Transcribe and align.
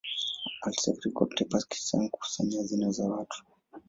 Alisafiri 0.61 1.11
kote 1.11 1.45
Pakistan 1.45 2.09
kukusanya 2.09 2.57
hazina 2.57 2.91
za 2.91 3.05
watu. 3.09 3.43